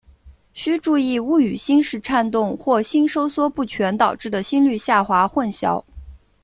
[0.53, 5.79] 须注意勿与心室颤动或心收缩不全导致的心率下降混淆。